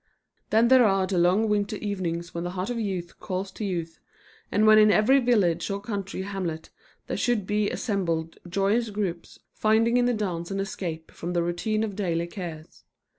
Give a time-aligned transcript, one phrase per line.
[0.49, 3.99] Then there are the long winter evenings when the heart of youth calls to youth,
[4.51, 6.71] and when in every village or country hamlet
[7.05, 11.83] there should be assembled joyous groups, finding in the dance an escape from the routine
[11.83, 12.83] of daily cares.